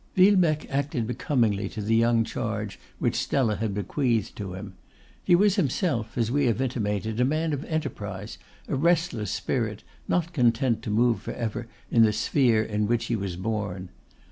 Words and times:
Villebecque 0.15 0.67
acted 0.71 1.05
becomingly 1.05 1.69
to 1.69 1.79
the 1.79 1.95
young 1.95 2.23
charge 2.23 2.79
which 2.97 3.13
Stella 3.15 3.57
had 3.57 3.75
bequeathed 3.75 4.35
to 4.37 4.53
him. 4.55 4.73
He 5.23 5.35
was 5.35 5.57
himself, 5.57 6.17
as 6.17 6.31
we 6.31 6.47
have 6.47 6.59
intimated, 6.59 7.19
a 7.19 7.23
man 7.23 7.53
of 7.53 7.63
enterprise, 7.65 8.39
a 8.67 8.73
restless 8.75 9.29
spirit, 9.29 9.83
not 10.07 10.33
content 10.33 10.81
to 10.81 10.89
move 10.89 11.21
for 11.21 11.33
ever 11.35 11.67
in 11.91 12.01
the 12.01 12.13
sphere 12.13 12.63
in 12.63 12.87
which 12.87 13.05
he 13.13 13.15
was 13.15 13.35
born. 13.35 13.89